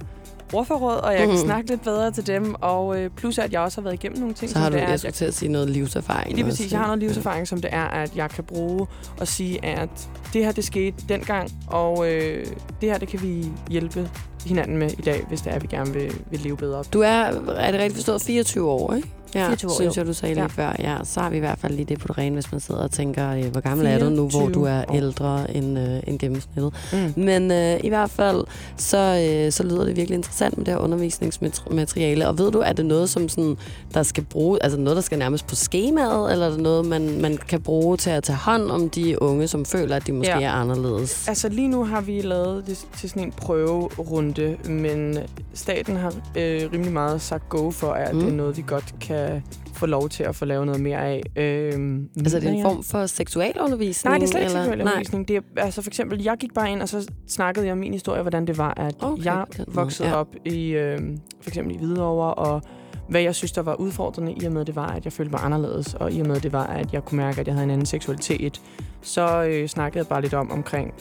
[0.53, 1.27] ordforråd, og jeg mm.
[1.27, 1.45] kan Mhm.
[1.47, 4.35] snakke lidt bedre til dem, og øh, plus at jeg også har været igennem nogle
[4.35, 6.35] ting, Så har som du, det er, jeg skulle til at sige noget livserfaring.
[6.35, 6.73] Lige også, præcis.
[6.73, 8.87] Jeg har noget livserfaring, som det er, at jeg kan bruge
[9.21, 9.89] og sige, at
[10.33, 12.47] det her, det skete dengang, og øh,
[12.81, 14.11] det her, det kan vi hjælpe
[14.47, 16.83] hinanden med i dag, hvis det er, at vi gerne vil, vil leve bedre.
[16.93, 19.09] Du er, er det rigtigt forstået, 24 år, ikke?
[19.37, 20.01] Ja, 24 år, synes jo.
[20.01, 20.49] jeg, du sagde lige Ja.
[20.49, 20.77] før.
[20.79, 22.81] Ja, så har vi i hvert fald lige det på det rene, hvis man sidder
[22.81, 24.97] og tænker, øh, hvor gammel er du nu, hvor du er 24 år.
[24.97, 26.73] ældre end, øh, end gennemsnittet.
[26.93, 27.23] Mm.
[27.25, 28.45] Men øh, i hvert fald,
[28.77, 28.99] så,
[29.47, 32.29] øh, så lyder det virkelig interessant med det her undervisningsmateriale.
[32.29, 33.57] Og ved du, er det noget, som sådan,
[33.95, 37.21] der skal bruge, altså noget, der skal nærmest på skemaet, eller er det noget, man,
[37.21, 40.33] man kan bruge til at tage hånd om de unge, som føler, at de måske
[40.39, 40.41] Ja.
[40.43, 41.29] er anderledes?
[41.29, 45.19] Altså lige nu har vi lavet det til sådan en prøverunde, men
[45.55, 48.19] staten har øh, rimelig meget sagt go for, at Mm.
[48.19, 48.25] mm.
[48.25, 49.26] det er noget, vi godt kan
[49.75, 51.23] få lov til at få lavet noget mere af.
[51.37, 54.11] Øhm, Altså, er det en form for seksualundersvisning?
[54.11, 54.63] Nej, det er slet ikke eller?
[54.63, 54.93] seksuel Nej.
[54.93, 55.29] undervisning.
[55.29, 57.93] Det er, altså for eksempel, jeg gik bare ind, og så snakkede jeg om min
[57.93, 60.15] historie, hvordan det var, at Okay, jeg voksede ja.
[60.15, 60.99] op i øh,
[61.41, 62.63] for eksempel i Hvidovre, og
[63.09, 65.41] hvad jeg synes, der var udfordrende i og med, det var, at jeg følte mig
[65.45, 67.71] anderledes, og i og med, det var, at jeg kunne mærke, at jeg havde en
[67.71, 68.61] anden seksualitet,
[69.03, 70.95] så øh, snakkede jeg bare lidt om omkring,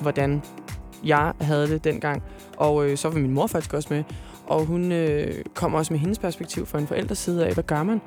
[0.00, 0.42] hvordan
[1.04, 2.22] jeg havde det dengang.
[2.56, 4.04] Og øh, så var min mor faktisk også med,
[4.46, 7.82] og hun øh, kommer også med hendes perspektiv fra en forældres side af, hvad gør
[7.82, 8.00] man?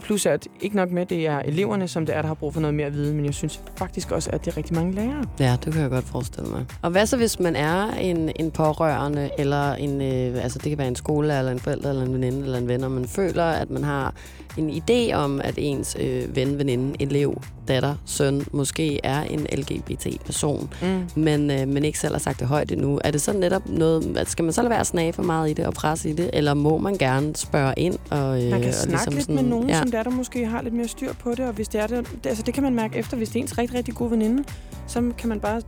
[0.00, 2.60] Plus at ikke nok med, det er eleverne, som det er, der har brug for
[2.60, 5.24] noget mere viden, men jeg synes faktisk også, at det er rigtig mange lærere.
[5.40, 6.64] Ja, det kan jeg godt forestille mig.
[6.82, 10.78] Og hvad så, hvis man er en, en pårørende, eller en, øh, altså det kan
[10.78, 13.44] være en skole, eller en forælder, eller en veninde, eller en ven, og man føler,
[13.44, 14.14] at man har
[14.58, 20.70] en idé om, at ens øh, ven, veninde, elev, datter, søn, måske er en LGBT-person,
[20.82, 21.22] Mm.
[21.22, 23.00] men, øh, men ikke selv har sagt det højt endnu.
[23.04, 25.52] Er det så netop noget, skal man så lade være at snage for meget i
[25.52, 27.98] det og presse i det, eller må man gerne spørge ind?
[28.10, 29.81] Og, øh, Man kan og snakke ligesom lidt sådan, med nogen, ja.
[29.90, 32.42] Der, der måske har lidt mere styr på det, og hvis det er det, altså
[32.42, 34.44] det kan man mærke efter, hvis det er ens rigtig, rigtig gode veninde,
[34.86, 35.62] så kan man bare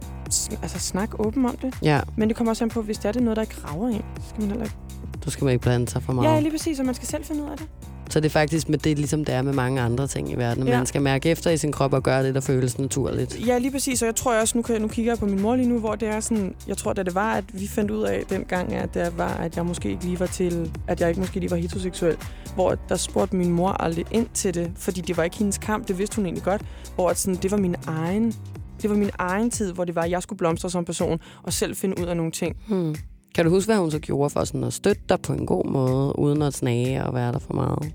[0.63, 1.75] altså, snakke åben om det.
[1.83, 3.89] Ja, Men det kommer også an på, hvis det er det noget, der ikke rager
[3.89, 4.77] en, så skal man heller ikke...
[5.25, 6.35] du skal man ikke blande sig for meget.
[6.35, 7.67] Ja, lige præcis, og man skal selv finde ud af det.
[8.11, 10.69] Så det er faktisk med det, ligesom det er med mange andre ting i verden.
[10.69, 10.77] Ja.
[10.77, 13.47] Man skal mærke efter i sin krop og gøre det, der føles naturligt.
[13.47, 15.57] Ja, lige præcis, og jeg tror også, nu, kan, nu kigger jeg på min mor
[15.57, 18.03] lige nu, hvor det er sådan, jeg tror, da det var, at vi fandt ud
[18.03, 21.21] af dengang, at det var, at jeg måske ikke lige var til, at jeg ikke
[21.21, 22.17] måske lige var heteroseksuel,
[22.55, 25.89] hvor der spurgte min mor aldrig ind til det, fordi det var ikke hendes kamp,
[25.89, 26.63] det vidste hun egentlig godt,
[26.95, 28.35] hvor at sådan, det var min egen
[28.83, 31.53] det var min egen tid, hvor det var, at jeg skulle blomstre som person, og
[31.53, 32.57] selv finde ud af nogle ting.
[32.69, 32.97] Hmm.
[33.35, 35.65] Kan du huske, hvad hun så gjorde for sådan at støtte dig på en god
[35.65, 37.93] måde, uden at snage og være der for meget?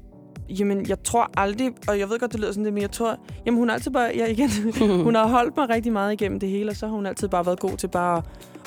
[0.50, 3.18] Jamen, jeg tror aldrig, og jeg ved godt, det lyder sådan det, men jeg tror,
[3.46, 4.50] jamen hun har altid bare, ja igen,
[5.06, 7.46] hun har holdt mig rigtig meget igennem det hele, og så har hun altid bare
[7.46, 8.24] været god til bare at,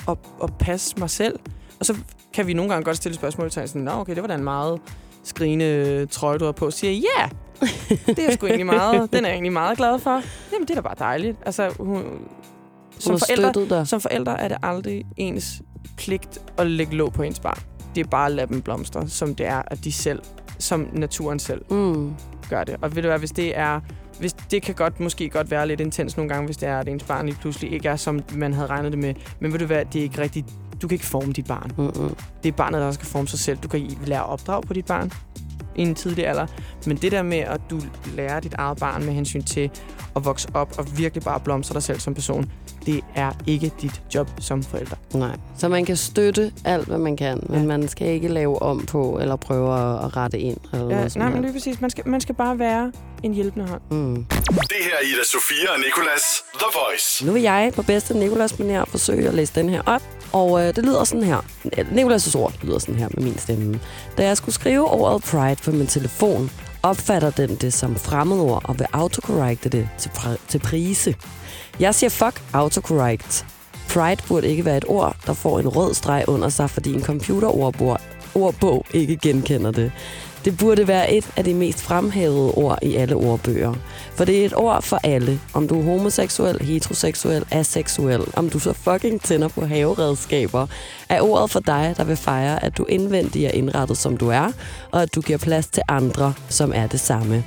[0.09, 1.39] at, at passe mig selv.
[1.79, 1.95] Og så
[2.33, 4.43] kan vi nogle gange godt stille spørgsmål til sådan, nå okay, det var da en
[4.43, 4.81] meget
[5.23, 6.71] skrigende trøje, du har på.
[6.71, 7.29] Siger jeg, ja,
[8.13, 10.21] det er sgu egentlig meget, den er jeg egentlig meget glad for.
[10.53, 11.37] Jamen, det er da bare dejligt.
[11.45, 12.03] Altså, hun,
[12.99, 13.87] som, forældre, dig.
[13.87, 15.61] som forældre er det aldrig ens
[16.03, 17.59] pligt at lægge låg på ens barn.
[17.95, 20.21] Det er bare at lade dem blomstre, som det er, at de selv,
[20.59, 22.13] som naturen selv Mm.
[22.49, 22.75] gør det.
[22.81, 23.79] Og ved du hvad, hvis det er...
[24.19, 26.87] Hvis det kan godt, måske godt være lidt intens nogle gange, hvis det er, at
[26.87, 29.13] ens barn lige pludselig ikke er, som man havde regnet det med.
[29.39, 30.45] Men ved du hvad, det er ikke rigtigt.
[30.81, 31.71] Du kan ikke forme dit barn.
[31.77, 32.15] Mm-mm.
[32.43, 33.57] Det er barnet, der skal forme sig selv.
[33.57, 35.11] Du kan lære at opdrage på dit barn
[35.75, 36.47] i en tidlig alder.
[36.87, 37.79] Men det der med, at du
[38.15, 39.71] lærer dit eget barn med hensyn til
[40.15, 42.51] at vokse op og virkelig bare blomstre dig selv som person,
[42.85, 44.95] det er ikke dit job som forælder.
[45.13, 45.37] Nej.
[45.57, 47.65] Så man kan støtte alt, hvad man kan, men Ja.
[47.67, 49.73] man skal ikke lave om på, eller prøve
[50.05, 50.57] at, rette ind.
[50.73, 51.81] Eller Ja, noget nej, men lige præcis.
[51.81, 52.91] Man skal, man skal bare være
[53.23, 53.81] en hjælpende hånd.
[53.91, 54.15] Mm.
[54.25, 56.21] Det her er Ida Sofia og Nikolas
[56.53, 57.25] The Voice.
[57.25, 60.01] Nu vil jeg på bedste Nikolas manér forsøge at læse den her op.
[60.33, 61.37] Og øh, det lyder sådan her.
[61.65, 63.79] Nikolas' ord lyder sådan her med min stemme.
[64.17, 66.49] Da jeg skulle skrive ordet Pride på min telefon,
[66.83, 71.15] opfatter den det som fremmedord og vil autocorrecte det til, pr- til prise.
[71.79, 73.45] Jeg siger fuck autocorrect.
[73.89, 77.03] Pride burde ikke være et ord, der får en rød streg under sig, fordi en
[77.03, 77.97] computerordbog
[78.35, 79.91] ordbog ikke genkender det.
[80.45, 83.73] Det burde være et af de mest fremhævede ord i alle ordbøger.
[84.15, 85.39] For det er et ord for alle.
[85.53, 90.67] Om du er homoseksuel, heteroseksuel, aseksuel, om du så fucking tænder på haveredskaber,
[91.09, 94.51] er ordet for dig, der vil fejre, at du indvendigt er indrettet, som du er,
[94.91, 97.43] og at du giver plads til andre, som er det samme.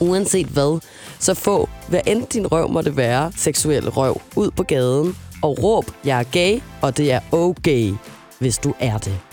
[0.00, 0.80] Uanset hvad,
[1.18, 5.84] så få, hvad end din røv måtte være, seksuel røv, ud på gaden og råb,
[6.04, 7.92] jeg er gay, og det er okay,
[8.38, 9.25] hvis du er det.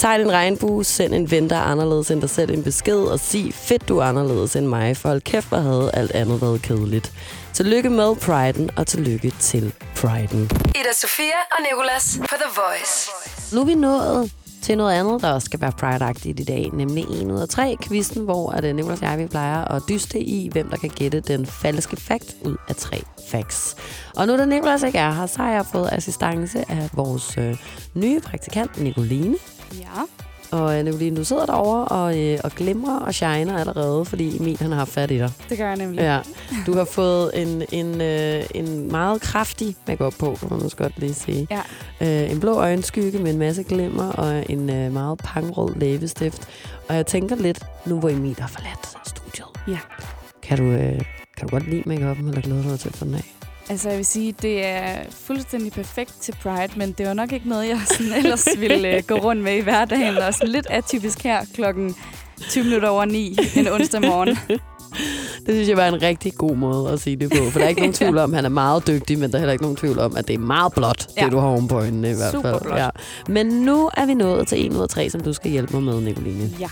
[0.00, 3.20] Tegn en regnbue, send en ven, der er anderledes end dig selv en besked, og
[3.20, 6.62] sig, fedt du er anderledes end mig, for hold kæft, hvor havde alt andet været
[6.62, 7.12] kedeligt.
[7.52, 10.42] Tillykke med priden, og tillykke til priden.
[10.64, 13.10] Ida Sofia og Nicolas på The Voice.
[13.54, 14.32] Nu er vi nået
[14.62, 17.76] til noget andet, der også skal være pride i dag, nemlig 1 ud af 3
[17.82, 20.90] quizzen, hvor at øh, Nicolas og jeg vi plejer at dyste i, hvem der kan
[20.90, 23.76] gætte den falske fakt ud af tre facts.
[24.16, 27.56] Og nu da Nicolas ikke er her, så har jeg fået assistance af vores øh,
[27.94, 29.36] nye praktikant, Nicoline.
[29.78, 30.02] Ja.
[30.52, 34.58] Og øh, Nicoline, du sidder derovre og, øh, og glimrer og shiner allerede, fordi Emil
[34.58, 35.32] han har fat i dig.
[35.48, 36.00] Det gør jeg nemlig.
[36.00, 36.20] Ja,
[36.66, 40.98] du har fået en, en, øh, en meget kraftig makeup på, kan man måske godt
[40.98, 41.46] lige sige.
[41.50, 41.60] Ja.
[42.24, 46.48] Øh, en blå øjenskygge med en masse glimmer og en øh, meget pangrød læbestift.
[46.88, 49.46] Og jeg tænker lidt, nu hvor Emil har forladt studiet.
[49.68, 49.78] Ja.
[50.42, 51.00] Kan du, øh,
[51.36, 53.39] kan du godt lide make-up'en, eller glæder du dig til at få den af?
[53.70, 57.48] Altså, jeg vil sige, det er fuldstændig perfekt til Pride, men det var nok ikke
[57.48, 60.16] noget, jeg sådan ellers ville uh, gå rundt med i hverdagen.
[60.16, 61.96] Og sådan lidt atypisk her klokken
[62.48, 64.38] 20 minutter over 9 en onsdag morgen.
[65.46, 67.50] Det synes jeg var en rigtig god måde at sige det på.
[67.50, 69.40] For der er ikke nogen tvivl om, at han er meget dygtig, men der er
[69.40, 71.24] heller ikke nogen tvivl om, at det er meget blåt, ja.
[71.24, 72.42] Det du har oven på øjnene i hvert fald.
[72.42, 72.78] Superblåt.
[72.78, 72.88] Ja.
[73.28, 75.82] Men nu er vi nået til 1 ud af 3, som du skal hjælpe mig
[75.82, 76.50] med, Nicoline.
[76.60, 76.68] Ja.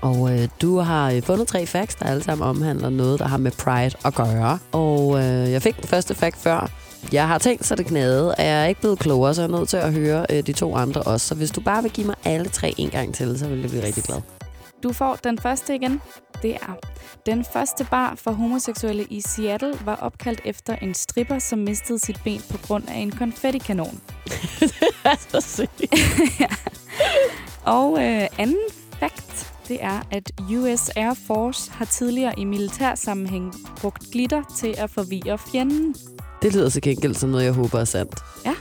[0.00, 3.36] Og øh, du har øh, fundet tre facts, der alle sammen omhandler noget, der har
[3.36, 4.58] med Pride at gøre.
[4.72, 6.70] Og øh, jeg fik den første fact før.
[7.12, 9.58] Jeg har tænkt, så det knade, og jeg er ikke blevet klogere, så jeg er
[9.58, 11.26] nødt til at høre øh, de to andre også.
[11.26, 13.70] Så hvis du bare vil give mig alle tre en gang til, så vil jeg
[13.70, 14.20] blive rigtig glad.
[14.82, 16.00] Du får den første igen.
[16.42, 16.76] Det er,
[17.26, 22.20] den første bar for homoseksuelle i Seattle var opkaldt efter en stripper, som mistede sit
[22.24, 24.00] ben på grund af en konfettikanon.
[25.30, 25.82] så sygt.
[26.40, 26.46] ja.
[27.64, 28.58] Og øh, anden
[29.68, 34.90] det er, at US Air Force har tidligere i militær sammenhæng brugt glitter til at
[34.90, 35.94] forvirre fjenden.
[36.42, 38.14] Det lyder til gengæld som noget, jeg håber er sandt.
[38.44, 38.54] Ja.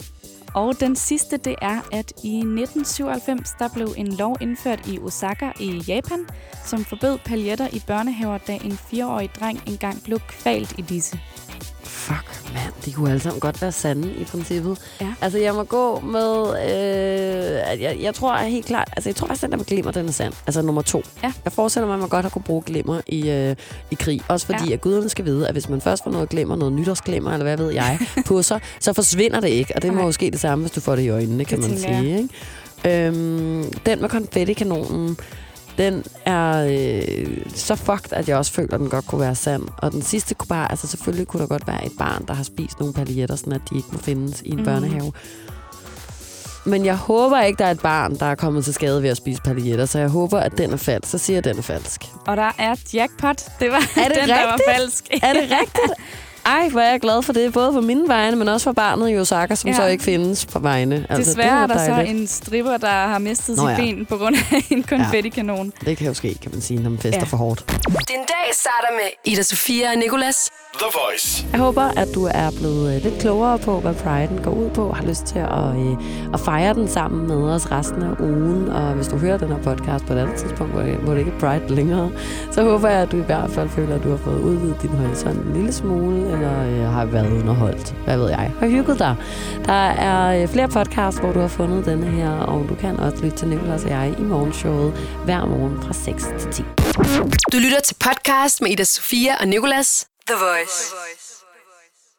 [0.54, 5.52] Og den sidste, det er, at i 1997, der blev en lov indført i Osaka
[5.60, 6.28] i Japan,
[6.66, 11.20] som forbød paljetter i børnehaver, da en fireårig dreng engang blev kvalt i disse.
[12.06, 12.74] Fuck, mand.
[12.86, 14.78] De kunne alle sammen godt være sande i princippet.
[15.02, 15.14] Ja.
[15.22, 16.50] Altså, jeg må gå med...
[16.66, 18.90] Øh, jeg, jeg tror er helt klart...
[18.92, 20.34] Altså, jeg tror faktisk, den der med glimmer, den er sand.
[20.48, 21.04] Altså, nummer to.
[21.24, 21.34] Ja.
[21.46, 23.56] Jeg forestiller mig, at man godt har kunne bruge glimmer i, øh,
[23.92, 24.22] i krig.
[24.28, 24.74] Også fordi, Ja.
[24.74, 27.58] at guderne skal vide, at hvis man først får noget glimmer, noget nytårsglimmer, eller hvad
[27.58, 29.76] ved jeg, på sig, så forsvinder det ikke.
[29.76, 30.06] Og det må Nej.
[30.06, 32.18] jo ske det samme, hvis du får det i øjnene, kan Det man sige.
[32.18, 33.08] Ikke?
[33.08, 35.18] Øhm, den med konfettikanonen,
[35.78, 39.64] den er øh, så fucked, at jeg også føler, at den godt kunne være sand.
[39.78, 42.44] Og den sidste kunne bare, altså selvfølgelig kunne der godt være et barn, der har
[42.44, 44.64] spist nogle paljetter, sådan at de ikke må findes i en mm.
[44.66, 45.12] børnehave.
[46.68, 49.18] Men jeg håber ikke, der er et barn, der er kommet til skade ved at
[49.18, 51.12] spise paljetter, så jeg håber, at den er falsk.
[51.12, 52.02] Så siger jeg, at den er falsk.
[52.28, 53.42] Og der er jackpot.
[53.60, 54.78] Det var Er det den, der var rigtigt?
[54.78, 55.08] falsk.
[55.24, 55.94] Er det rigtigt?
[56.46, 59.12] Ej, hvor er jeg glad for det, både for mine vegne, men også for barnet
[59.12, 59.76] i Osaka, som Ja.
[59.76, 59.82] ja.
[59.82, 61.06] så ikke findes på vegne.
[61.10, 62.18] Altså, Desværre er der så dejligt.
[62.22, 63.76] en stripper, der har mistet Nå sit ja.
[63.94, 65.74] ben på grund af en konfettikanon.
[65.86, 67.20] Det kan jo ske, kan man sige, når man fester Ja.
[67.20, 67.24] ja.
[67.26, 67.64] for hårdt.
[67.88, 70.50] Den dag starter med Ida Sofia og Nicolas.
[70.80, 71.46] The Voice.
[71.52, 74.84] Jeg håber, at du er blevet øh, lidt klogere på, hvad Pride'en går ud på,
[74.88, 78.70] og har lyst til at, øh, at fejre den sammen med os resten af ugen.
[78.70, 81.20] Og hvis du hører den her podcast på et andet tidspunkt, hvor det, hvor det
[81.20, 82.12] ikke er Pride længere,
[82.52, 84.90] så håber jeg, at du i hvert fald føler, at du har fået udvidet din
[84.90, 87.96] horisont en lille smule, eller øh, har været underholdt.
[88.06, 88.52] Hvad ved jeg?
[88.60, 89.16] Har hygget dig.
[89.66, 93.24] Der er øh, flere podcasts, hvor du har fundet denne her, og du kan også
[93.24, 94.94] lytte til Nicolas og jeg i morgenshowet
[95.26, 96.64] hver morgen fra 6 til 10.
[97.52, 100.08] Du lytter til podcast med Ida Sofia og Nicolas.
[100.28, 101.25] The Voice.